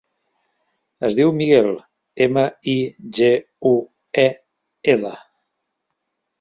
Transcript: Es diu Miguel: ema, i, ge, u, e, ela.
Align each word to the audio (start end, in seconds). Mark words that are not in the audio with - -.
Es 1.09 1.17
diu 1.19 1.33
Miguel: 1.41 1.69
ema, 2.27 2.47
i, 2.75 2.75
ge, 3.19 3.31
u, 3.75 3.77
e, 4.25 4.27
ela. 4.97 5.17